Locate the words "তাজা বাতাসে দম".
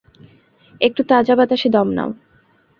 1.03-1.87